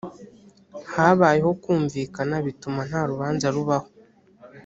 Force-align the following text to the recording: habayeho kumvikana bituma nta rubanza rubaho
habayeho 0.93 1.51
kumvikana 1.61 2.35
bituma 2.45 2.81
nta 2.89 3.01
rubanza 3.09 3.45
rubaho 3.55 3.89